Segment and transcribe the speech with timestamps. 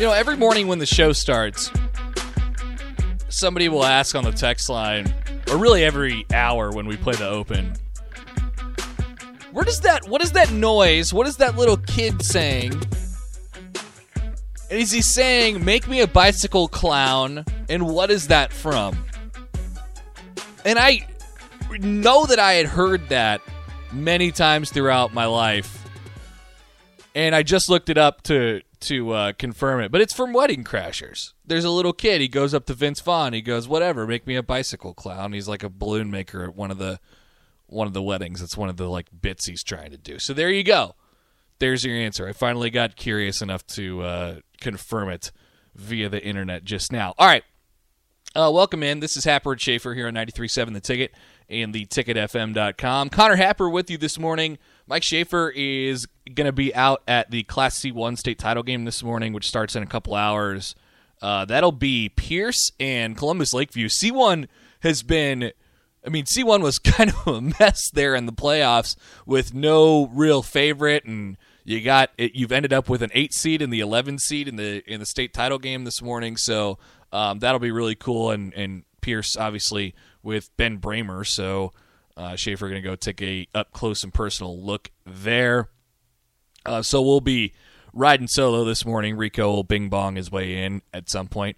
[0.00, 1.70] You know, every morning when the show starts,
[3.28, 5.12] somebody will ask on the text line,
[5.50, 7.74] or really every hour when we play the open,
[9.52, 11.12] where does that what is that noise?
[11.12, 12.72] What is that little kid saying?
[14.70, 17.44] And is he saying, make me a bicycle clown?
[17.68, 19.04] And what is that from?
[20.64, 21.06] And I
[21.78, 23.42] know that I had heard that
[23.92, 25.86] many times throughout my life.
[27.14, 29.90] And I just looked it up to to uh, confirm it.
[29.92, 31.32] But it's from Wedding Crashers.
[31.44, 32.20] There's a little kid.
[32.20, 33.32] He goes up to Vince Vaughn.
[33.32, 36.70] He goes, "Whatever, make me a bicycle clown." He's like a balloon maker at one
[36.70, 37.00] of the
[37.66, 38.42] one of the weddings.
[38.42, 40.18] It's one of the like bits he's trying to do.
[40.18, 40.94] So there you go.
[41.58, 42.26] There's your answer.
[42.26, 45.30] I finally got curious enough to uh, confirm it
[45.74, 47.14] via the internet just now.
[47.18, 47.44] All right.
[48.34, 49.00] Uh, welcome in.
[49.00, 51.12] This is Happer Schaefer here on 93.7 The Ticket
[51.50, 53.10] and the ticketfm.com.
[53.10, 54.58] Connor Happer with you this morning.
[54.86, 59.02] Mike Schaefer is going to be out at the Class C1 state title game this
[59.02, 60.74] morning, which starts in a couple hours.
[61.20, 63.88] Uh, that'll be Pierce and Columbus Lakeview.
[63.88, 64.46] C1
[64.80, 65.52] has been,
[66.06, 68.96] I mean, C1 was kind of a mess there in the playoffs
[69.26, 73.72] with no real favorite, and you got you've ended up with an eight seed and
[73.72, 76.36] the 11 seed in the in the state title game this morning.
[76.36, 76.78] So
[77.12, 81.26] um, that'll be really cool, and and Pierce obviously with Ben Brahmer.
[81.26, 81.72] So
[82.16, 85.68] uh, Schaefer going to go take a up close and personal look there.
[86.66, 87.54] Uh, so we'll be
[87.92, 89.16] riding solo this morning.
[89.16, 91.56] Rico will bing bong his way in at some point.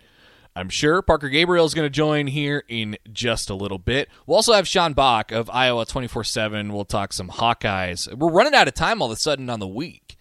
[0.54, 4.08] I'm sure Parker Gabriel is going to join here in just a little bit.
[4.26, 6.72] We'll also have Sean Bach of Iowa 24 7.
[6.72, 8.12] We'll talk some Hawkeyes.
[8.14, 10.16] We're running out of time all of a sudden on the week.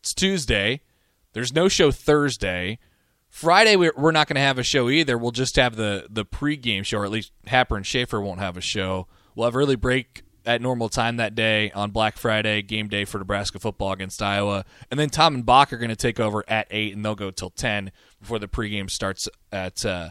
[0.00, 0.80] It's Tuesday.
[1.34, 2.78] There's no show Thursday.
[3.38, 5.16] Friday, we're not going to have a show either.
[5.16, 8.56] We'll just have the, the pregame show, or at least Happer and Schaefer won't have
[8.56, 9.06] a show.
[9.36, 13.18] We'll have early break at normal time that day on Black Friday, game day for
[13.18, 14.64] Nebraska football against Iowa.
[14.90, 17.30] And then Tom and Bach are going to take over at 8, and they'll go
[17.30, 20.10] till 10 before the pregame starts at uh,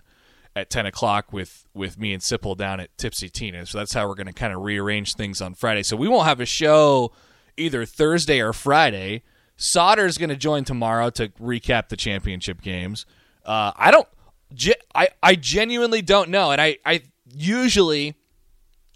[0.56, 3.66] at 10 o'clock with, with me and Sipple down at Tipsy Tina.
[3.66, 5.84] So that's how we're going to kind of rearrange things on Friday.
[5.84, 7.12] So we won't have a show
[7.58, 9.24] either Thursday or Friday.
[9.58, 13.06] Sauter's going to join tomorrow to recap the championship games.
[13.48, 14.08] Uh, I don't.
[14.54, 17.02] ge- I, I genuinely don't know, and I, I
[17.34, 18.16] usually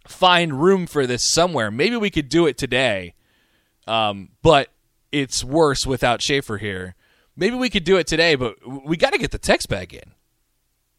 [0.07, 1.71] find room for this somewhere.
[1.71, 3.13] Maybe we could do it today,
[3.87, 4.69] um, but
[5.11, 6.95] it's worse without Schaefer here.
[7.35, 10.11] Maybe we could do it today, but we got to get the text bag in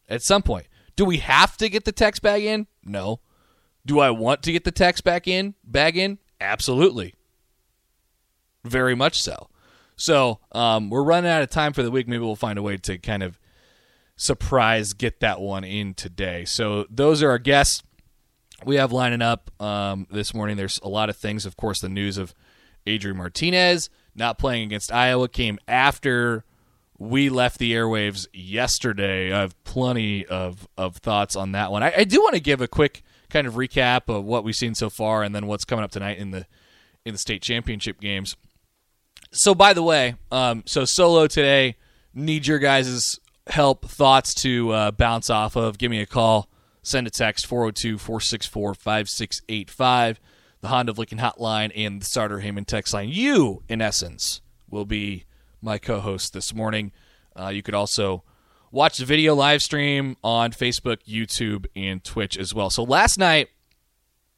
[0.08, 0.66] at some point.
[0.96, 2.66] Do we have to get the text bag in?
[2.84, 3.20] No.
[3.84, 5.54] Do I want to get the text back in?
[5.64, 6.18] Bag in?
[6.40, 7.14] Absolutely.
[8.64, 9.48] Very much so.
[9.96, 12.08] So um, we're running out of time for the week.
[12.08, 13.38] Maybe we'll find a way to kind of
[14.16, 16.44] surprise get that one in today.
[16.44, 17.82] So those are our guests
[18.64, 20.56] we have lining up um, this morning.
[20.56, 21.46] There's a lot of things.
[21.46, 22.34] Of course, the news of
[22.86, 26.44] Adrian Martinez not playing against Iowa came after
[26.98, 29.32] we left the airwaves yesterday.
[29.32, 31.82] I have plenty of, of thoughts on that one.
[31.82, 34.74] I, I do want to give a quick kind of recap of what we've seen
[34.74, 36.46] so far, and then what's coming up tonight in the
[37.04, 38.36] in the state championship games.
[39.32, 41.76] So, by the way, um, so solo today.
[42.14, 45.78] Need your guys' help, thoughts to uh, bounce off of.
[45.78, 46.48] Give me a call
[46.82, 50.20] send a text 402 464 5685,
[50.60, 53.08] the Honda of Lincoln hotline, and the Sartor Hamann text line.
[53.08, 55.24] You, in essence, will be
[55.60, 56.92] my co host this morning.
[57.38, 58.24] Uh, you could also
[58.70, 62.68] watch the video live stream on Facebook, YouTube, and Twitch as well.
[62.68, 63.48] So last night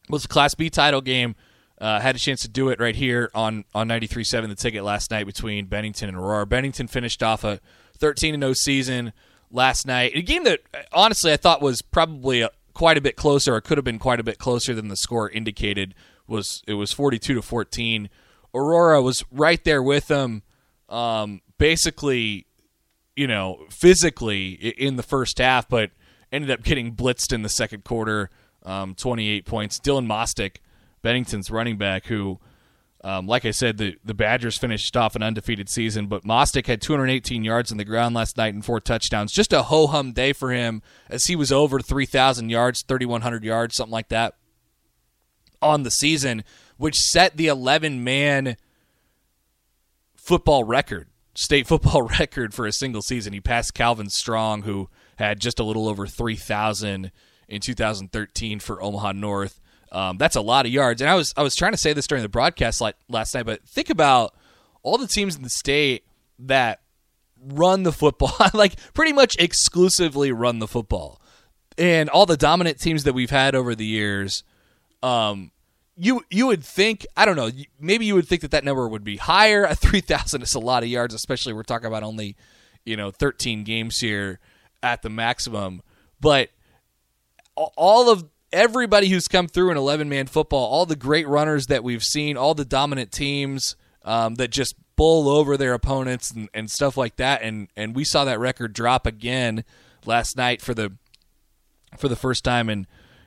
[0.09, 1.35] was the Class B title game.
[1.81, 5.11] Uh, had a chance to do it right here on on 93.7 the ticket last
[5.11, 6.47] night between Bennington and Aurora.
[6.47, 7.61] Bennington finished off a
[8.05, 9.15] 13 0 season
[9.51, 10.13] last night.
[10.15, 10.61] A game that
[10.93, 14.21] honestly I thought was probably a, quite a bit closer, or could have been quite
[14.21, 15.95] a bit closer than the score indicated.
[16.27, 18.11] Was it was 42 to 14.
[18.55, 20.43] Aurora was right there with them,
[20.91, 22.47] um, basically,
[23.17, 25.91] you know, physically in the first half, but
[26.31, 28.29] ended up getting blitzed in the second quarter.
[28.65, 29.81] Um, 28 points.
[29.81, 30.57] Dylan Mostek
[31.01, 32.39] Bennington's running back, who,
[33.05, 36.81] um, like I said, the, the Badgers finished off an undefeated season, but Mostek had
[36.81, 39.31] 218 yards on the ground last night and four touchdowns.
[39.31, 40.81] Just a ho hum day for him
[41.11, 44.37] as he was over 3,000 yards, 3,100 yards, something like that
[45.61, 46.45] on the season,
[46.79, 48.57] which set the 11 man
[50.17, 53.35] football record, state football record for a single season.
[53.35, 57.13] He passed Calvin Strong, who had just a little over 3,000
[57.49, 59.61] in 2013 for Omaha North.
[59.95, 61.01] Um, that's a lot of yards.
[61.01, 63.63] And I was I was trying to say this during the broadcast last night, but
[63.63, 64.35] think about
[64.83, 66.05] all the teams in the state
[66.41, 66.81] that
[67.41, 71.23] run the football, like pretty much exclusively run the football,
[71.79, 74.43] and all the dominant teams that we've had over the years.
[75.01, 75.53] Um,
[75.97, 79.05] you you would think I don't know maybe you would think that that number would
[79.05, 79.73] be higher.
[79.75, 82.37] Three thousand is a lot of yards, especially we're talking about only
[82.85, 84.41] you know thirteen games here
[84.83, 85.83] at the maximum,
[86.21, 86.51] but
[87.57, 91.85] all of everybody who's come through in 11 man football, all the great runners that
[91.85, 96.71] we've seen, all the dominant teams um, that just bowl over their opponents and, and
[96.71, 97.43] stuff like that.
[97.43, 99.65] And, and we saw that record drop again
[100.07, 100.93] last night for the
[101.99, 102.87] for the first time in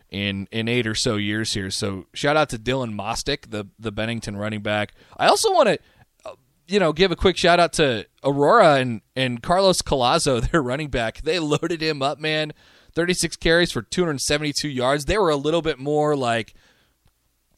[0.10, 1.70] in in eight or so years here.
[1.70, 4.94] So shout out to Dylan Mostek, the the Bennington running back.
[5.18, 5.80] I also want to
[6.26, 6.36] uh,
[6.68, 10.90] you know give a quick shout out to Aurora and and Carlos Colazo, their running
[10.90, 11.22] back.
[11.22, 12.54] They loaded him up, man.
[12.98, 15.06] 36 carries for 272 yards.
[15.06, 16.56] They were a little bit more like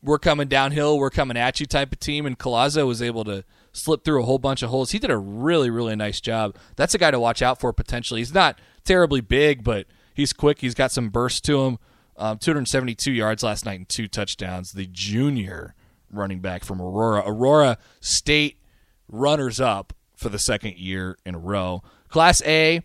[0.03, 3.45] we're coming downhill, we're coming at you type of team, and Colazo was able to
[3.71, 4.91] slip through a whole bunch of holes.
[4.91, 6.57] He did a really, really nice job.
[6.75, 8.19] That's a guy to watch out for potentially.
[8.19, 10.59] He's not terribly big, but he's quick.
[10.59, 11.77] He's got some burst to him.
[12.18, 14.74] Um, 272 yards last night and two touchdowns.
[14.74, 15.74] The junior
[16.12, 17.24] running back from Aurora.
[17.25, 18.59] Aurora State
[19.07, 21.81] runners up for the second year in a row.
[22.09, 22.81] Class A,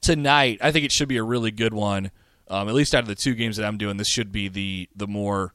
[0.00, 2.10] tonight, I think it should be a really good one.
[2.48, 4.88] Um, at least out of the two games that I'm doing, this should be the
[4.96, 5.52] the more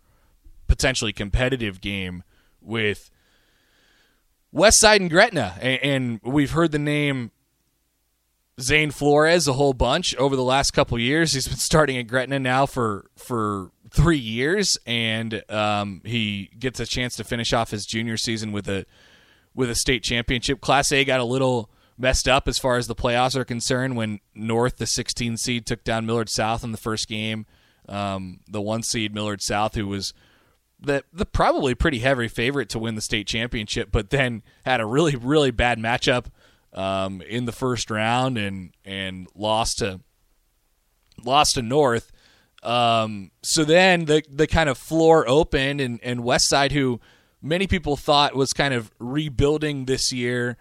[0.67, 2.23] potentially competitive game
[2.61, 3.09] with
[4.51, 7.31] West Side and Gretna, and, and we've heard the name
[8.61, 11.33] Zane Flores a whole bunch over the last couple years.
[11.33, 16.85] He's been starting at Gretna now for for three years, and um, he gets a
[16.85, 18.85] chance to finish off his junior season with a
[19.55, 20.61] with a state championship.
[20.61, 24.19] Class A got a little messed up as far as the playoffs are concerned when
[24.33, 27.45] North, the 16 seed, took down Millard South in the first game.
[27.87, 30.13] Um, the one seed Millard South, who was
[30.79, 34.85] the the probably pretty heavy favorite to win the state championship, but then had a
[34.85, 36.27] really really bad matchup
[36.73, 40.01] um, in the first round and and lost to
[41.23, 42.11] lost to North.
[42.63, 46.99] Um, so then the the kind of floor opened and and West Side, who
[47.41, 50.57] many people thought was kind of rebuilding this year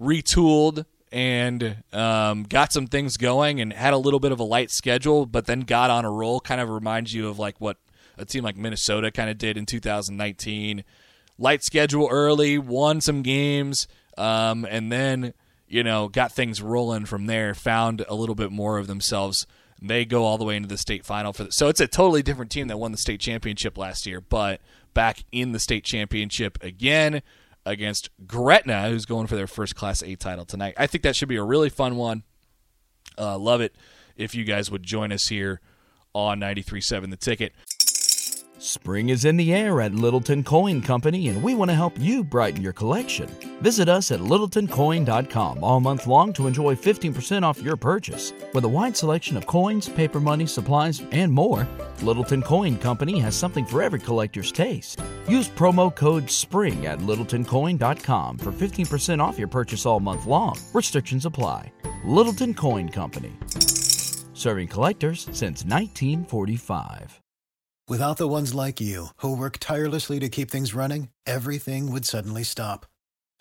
[0.00, 4.70] retooled and um, got some things going and had a little bit of a light
[4.70, 6.40] schedule, but then got on a roll.
[6.40, 7.76] Kind of reminds you of like what
[8.16, 10.84] a team like Minnesota kind of did in 2019.
[11.38, 13.88] Light schedule early, won some games,
[14.18, 15.32] um, and then
[15.66, 17.54] you know got things rolling from there.
[17.54, 19.46] Found a little bit more of themselves.
[19.82, 22.22] They go all the way into the state final for the, so it's a totally
[22.22, 24.60] different team that won the state championship last year, but
[24.92, 27.22] back in the state championship again
[27.66, 30.74] against Gretna, who's going for their first Class A title tonight.
[30.76, 32.22] I think that should be a really fun one.
[33.18, 33.74] Uh, love it
[34.16, 35.60] if you guys would join us here
[36.14, 37.52] on 93.7 The Ticket.
[38.60, 42.22] Spring is in the air at Littleton Coin Company, and we want to help you
[42.22, 43.26] brighten your collection.
[43.62, 48.34] Visit us at littletoncoin.com all month long to enjoy 15% off your purchase.
[48.52, 51.66] With a wide selection of coins, paper money, supplies, and more,
[52.02, 55.00] Littleton Coin Company has something for every collector's taste.
[55.30, 60.58] Use promo code SPRING at littletoncoin.com for 15% off your purchase all month long.
[60.72, 61.72] Restrictions apply.
[62.04, 63.32] Littleton Coin Company.
[64.34, 67.20] Serving collectors since 1945.
[67.86, 72.42] Without the ones like you, who work tirelessly to keep things running, everything would suddenly
[72.42, 72.86] stop.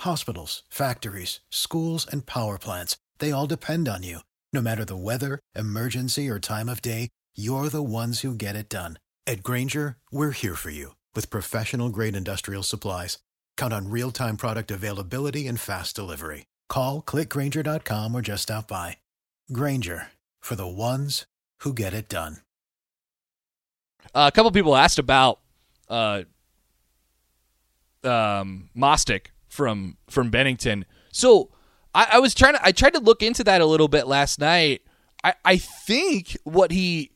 [0.01, 4.19] Hospitals, factories, schools, and power plants, they all depend on you.
[4.53, 8.69] No matter the weather, emergency, or time of day, you're the ones who get it
[8.69, 9.00] done.
[9.25, 13.20] At Grainger, we're here for you with professional grade industrial supplies.
[13.58, 16.46] Count on real time product availability and fast delivery.
[16.70, 18.98] Call clickgrainger.com or just stop by.
[19.51, 20.08] Grainger
[20.39, 21.25] for the ones
[21.62, 22.38] who get it done.
[24.16, 25.39] Uh, a couple people asked about
[25.89, 26.24] uh,
[28.04, 30.86] um, Mostek from from Bennington.
[31.12, 31.51] So
[31.94, 34.39] I, I was trying to I tried to look into that a little bit last
[34.39, 34.82] night.
[35.24, 37.12] I, I think what he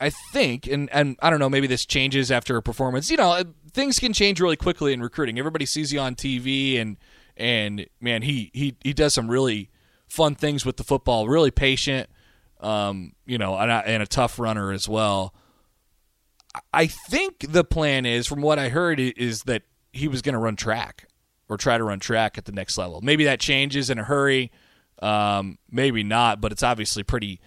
[0.00, 3.10] I think and and I don't know maybe this changes after a performance.
[3.10, 5.38] You know things can change really quickly in recruiting.
[5.38, 6.96] Everybody sees you on TV and
[7.36, 9.70] and man he he he does some really
[10.08, 11.28] fun things with the football.
[11.28, 12.08] Really patient.
[12.60, 15.34] Um, you know, and and a tough runner as well.
[16.72, 20.38] I think the plan is, from what I heard, is that he was going to
[20.38, 21.08] run track
[21.48, 23.00] or try to run track at the next level.
[23.02, 24.50] Maybe that changes in a hurry.
[25.02, 27.40] Um, maybe not, but it's obviously pretty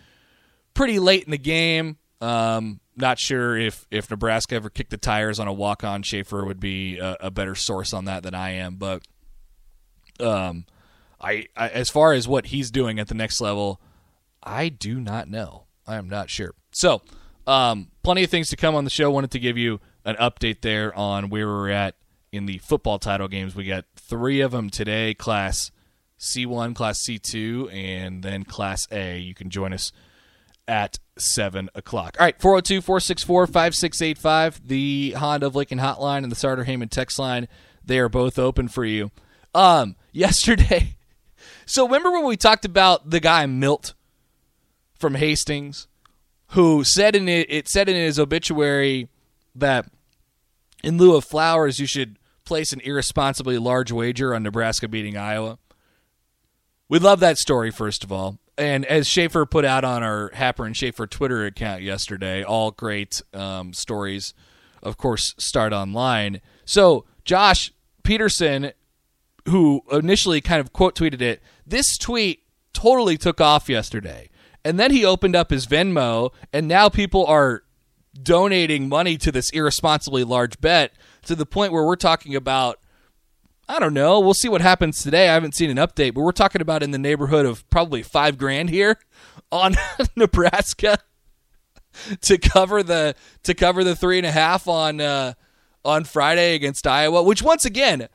[0.74, 1.98] pretty late in the game.
[2.20, 6.02] Um, not sure if if Nebraska ever kicked the tires on a walk on.
[6.02, 9.04] Schaefer would be a, a, better source on that than I am, but
[10.20, 10.66] um,
[11.22, 13.80] I, I as far as what he's doing at the next level,
[14.42, 15.66] I do not know.
[15.86, 16.54] I am not sure.
[16.72, 17.02] So,
[17.46, 19.12] um, plenty of things to come on the show.
[19.12, 21.96] Wanted to give you an update there on where we're at
[22.32, 23.56] in the football title games.
[23.56, 25.72] We got three of them today Class
[26.20, 29.20] C1, Class C2, and then Class A.
[29.20, 29.92] You can join us
[30.68, 32.16] at 7 o'clock.
[32.20, 37.20] All right, 402 464 5685, the Honda of Lincoln hotline and the Sartor Hamann text
[37.20, 37.48] line.
[37.84, 39.12] They are both open for you.
[39.54, 40.98] Um, yesterday,
[41.66, 43.94] so remember when we talked about the guy Milt
[44.98, 45.88] from Hastings,
[46.52, 49.10] who said in it, it said in his obituary
[49.56, 49.86] that
[50.84, 55.60] in lieu of flowers, you should place an irresponsibly large wager on Nebraska beating Iowa.
[56.90, 58.38] We love that story, first of all.
[58.58, 63.22] And as Schaefer put out on our Happer and Schaefer Twitter account yesterday, all great
[63.34, 64.34] um, stories,
[64.82, 66.42] of course, start online.
[66.66, 67.72] So, Josh
[68.04, 68.72] Peterson,
[69.48, 74.30] who initially kind of quote tweeted it, this tweet totally took off yesterday.
[74.66, 77.64] And then he opened up his Venmo, and now people are
[78.22, 82.80] donating money to this irresponsibly large bet to the point where we're talking about
[83.70, 84.20] I don't know.
[84.20, 85.28] We'll see what happens today.
[85.28, 88.38] I haven't seen an update, but we're talking about in the neighborhood of probably five
[88.38, 88.98] grand here
[89.52, 89.76] on
[90.16, 91.00] Nebraska
[92.22, 95.34] to cover the to cover the three and a half on uh,
[95.84, 97.24] on Friday against Iowa.
[97.24, 98.08] Which once again,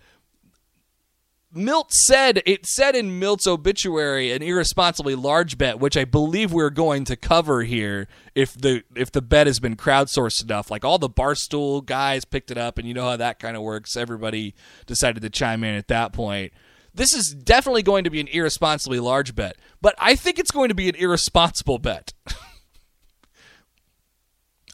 [1.54, 6.71] Milt said it said in Milt's obituary an irresponsibly large bet, which I believe we're
[6.71, 10.71] going to cover here if the if the bet has been crowdsourced enough.
[10.71, 13.62] Like all the barstool guys picked it up, and you know how that kind of
[13.62, 13.97] works.
[13.97, 14.54] Everybody
[14.87, 16.52] decided to chime in at that point.
[16.94, 20.68] This is definitely going to be an irresponsibly large bet, but I think it's going
[20.71, 22.12] to be an irresponsible bet.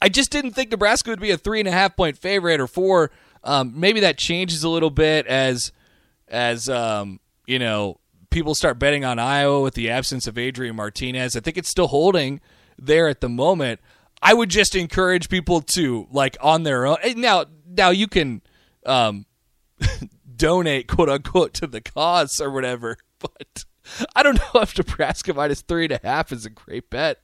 [0.00, 2.68] I just didn't think Nebraska would be a three and a half point favorite or
[2.68, 3.10] four.
[3.42, 5.72] Um, maybe that changes a little bit as
[6.30, 7.98] as um, you know
[8.30, 11.36] people start betting on Iowa with the absence of Adrian Martinez.
[11.36, 12.40] I think it's still holding
[12.78, 13.80] there at the moment.
[14.20, 16.98] I would just encourage people to like on their own.
[17.16, 18.42] Now, now you can
[18.84, 19.26] um,
[20.36, 23.64] donate quote unquote to the cause or whatever, but
[24.14, 27.18] I don't know if Nebraska minus three and a half is a great bet,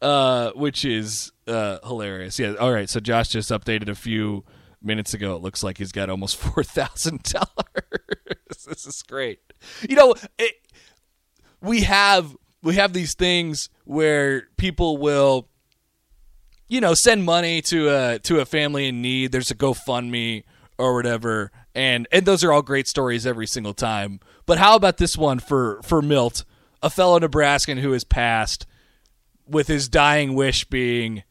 [0.00, 2.38] uh, which is uh, hilarious.
[2.38, 2.54] Yeah.
[2.54, 2.88] All right.
[2.88, 4.44] So Josh just updated a few
[4.82, 5.34] minutes ago.
[5.36, 8.64] It looks like he's got almost four thousand dollars.
[8.66, 9.40] this is great.
[9.88, 10.54] You know, it,
[11.60, 15.48] we have we have these things where people will,
[16.68, 19.32] you know, send money to a to a family in need.
[19.32, 20.44] There's a GoFundMe
[20.76, 24.20] or whatever, and and those are all great stories every single time.
[24.46, 26.44] But how about this one for for Milt,
[26.82, 28.66] a fellow Nebraskan who has passed,
[29.46, 31.22] with his dying wish being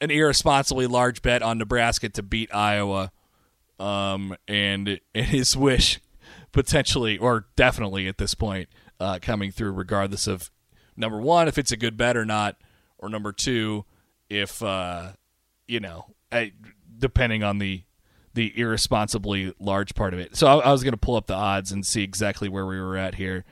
[0.00, 3.12] an irresponsibly large bet on Nebraska to beat Iowa,
[3.78, 6.00] um, and, and his wish
[6.52, 10.50] potentially or definitely at this point uh, coming through, regardless of
[10.96, 12.56] number one if it's a good bet or not,
[12.98, 13.84] or number two
[14.28, 15.12] if uh,
[15.68, 16.52] you know I,
[16.98, 17.82] depending on the
[18.34, 20.36] the irresponsibly large part of it.
[20.36, 22.78] So I, I was going to pull up the odds and see exactly where we
[22.78, 23.44] were at here.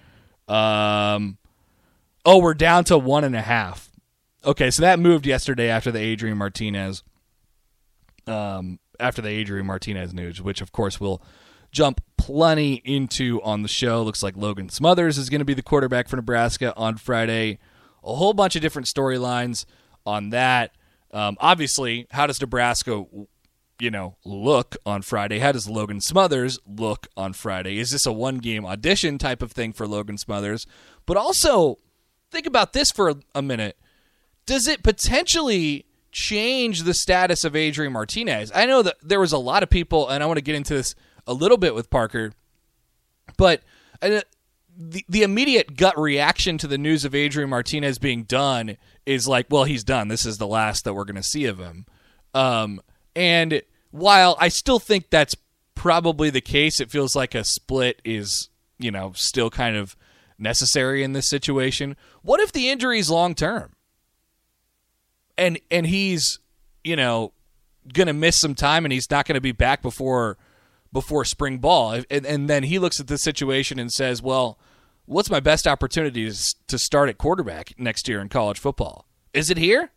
[0.46, 1.38] Um,
[2.24, 3.90] oh, we're down to one and a half.
[4.46, 7.02] Okay, so that moved yesterday after the Adrian Martinez,
[8.26, 11.22] um, after the Adrian Martinez news, which of course we'll
[11.72, 14.02] jump plenty into on the show.
[14.02, 17.58] Looks like Logan Smothers is going to be the quarterback for Nebraska on Friday.
[18.02, 19.64] A whole bunch of different storylines
[20.04, 20.72] on that.
[21.10, 23.06] Um, obviously, how does Nebraska,
[23.78, 25.38] you know, look on Friday?
[25.38, 27.78] How does Logan Smothers look on Friday?
[27.78, 30.66] Is this a one-game audition type of thing for Logan Smothers?
[31.06, 31.78] But also,
[32.30, 33.78] think about this for a minute
[34.46, 38.52] does it potentially change the status of Adrian Martinez?
[38.54, 40.74] I know that there was a lot of people, and I want to get into
[40.74, 40.94] this
[41.26, 42.32] a little bit with Parker,
[43.36, 43.62] but
[44.02, 44.20] uh,
[44.76, 49.46] the the immediate gut reaction to the news of Adrian Martinez being done is like,
[49.50, 50.08] well, he's done.
[50.08, 51.86] This is the last that we're going to see of him.
[52.32, 52.80] Um,
[53.14, 55.36] and while I still think that's
[55.74, 58.48] probably the case, it feels like a split is
[58.78, 59.96] you know still kind of
[60.38, 61.96] necessary in this situation.
[62.22, 63.73] What if the injury is long term?
[65.36, 66.38] And and he's,
[66.82, 67.32] you know,
[67.92, 70.38] going to miss some time and he's not going to be back before
[70.92, 72.00] before spring ball.
[72.10, 74.58] And, and then he looks at the situation and says, "Well,
[75.06, 79.06] what's my best opportunity to start at quarterback next year in college football?
[79.32, 79.90] Is it here?"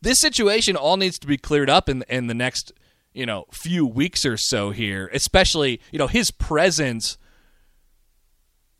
[0.00, 2.72] This situation all needs to be cleared up in in the next,
[3.12, 7.18] you know, few weeks or so here, especially, you know, his presence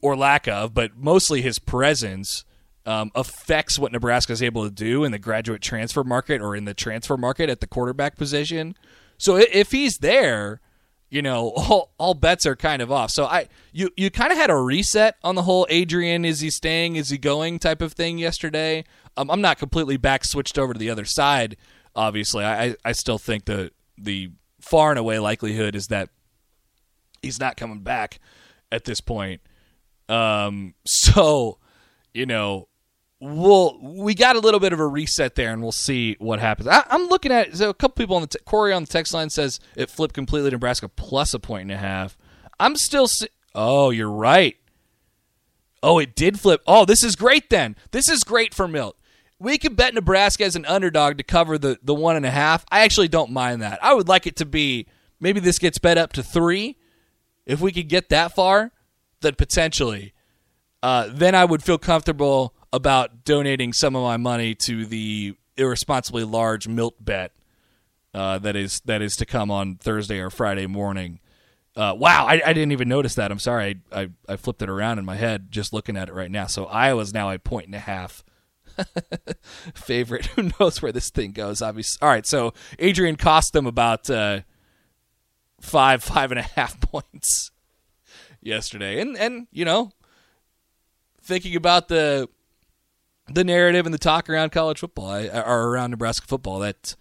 [0.01, 2.45] or lack of, but mostly his presence
[2.87, 6.65] um, affects what Nebraska is able to do in the graduate transfer market or in
[6.65, 8.75] the transfer market at the quarterback position.
[9.19, 10.61] So if he's there,
[11.09, 13.11] you know, all, all bets are kind of off.
[13.11, 16.51] So I you you kind of had a reset on the whole Adrian is he
[16.51, 18.85] staying is he going type of thing yesterday.
[19.17, 21.57] Um, I'm not completely back switched over to the other side.
[21.95, 26.09] Obviously, I I still think the the far and away likelihood is that
[27.21, 28.19] he's not coming back
[28.71, 29.41] at this point.
[30.09, 31.59] Um, so,
[32.15, 32.69] you know,
[33.23, 36.69] we'll we got a little bit of a reset there, and we'll see what happens.
[36.69, 39.15] I, am looking at so a couple people on the te- Corey on the text
[39.15, 42.19] line says it flipped completely Nebraska plus a point and a half.
[42.59, 43.07] I'm still.
[43.07, 44.57] Si- oh, you're right.
[45.83, 46.63] Oh, it did flip.
[46.67, 47.77] Oh, this is great then.
[47.93, 48.97] This is great for Milt.
[49.39, 52.65] We could bet Nebraska as an underdog to cover the, the one and a half.
[52.71, 53.83] I actually don't mind that.
[53.83, 54.87] I would like it to be
[55.19, 56.77] maybe this gets bet up to three.
[57.45, 58.71] If we could get that far,
[59.21, 60.13] then potentially,
[60.81, 66.25] uh, then I would feel comfortable about donating some of my money to the irresponsibly
[66.25, 67.33] large Milt bet
[68.15, 71.21] uh, that is that is to come on Thursday or Friday morning.
[71.75, 73.33] Uh, wow, I, I, didn't even notice that.
[73.33, 76.13] I'm sorry, I, I, I flipped it around in my head just looking at it
[76.13, 76.47] right now.
[76.47, 78.23] So Iowa's now a point and a half
[79.75, 80.27] favorite.
[80.37, 81.63] Who knows where this thing goes?
[81.63, 82.27] Obviously, all right.
[82.27, 84.41] So Adrian cost them about uh,
[85.63, 87.51] five five and a half points
[88.43, 89.01] yesterday.
[89.01, 89.93] And and you know,
[91.23, 92.29] thinking about the
[93.29, 96.97] the narrative and the talk around college football or around Nebraska football, that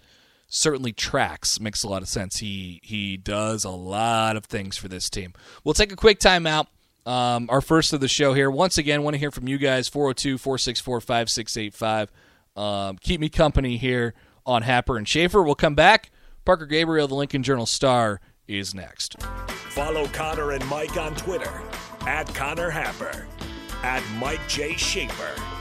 [0.48, 1.60] certainly tracks.
[1.60, 2.38] Makes a lot of sense.
[2.38, 5.34] He he does a lot of things for this team.
[5.64, 6.68] We'll take a quick timeout.
[7.06, 8.52] Um, our first of the show here.
[8.52, 12.12] Once again, want to hear from you guys 402 464 5685.
[12.56, 14.14] Um, keep me company here
[14.46, 15.42] on Happer and Schaefer.
[15.42, 16.12] We'll come back.
[16.46, 19.22] Parker Gabriel, the Lincoln Journal Star, is next.
[19.70, 21.62] Follow Connor and Mike on Twitter
[22.02, 23.28] at Connor Happer,
[23.84, 24.76] at Mike J.
[24.76, 25.61] Schaefer.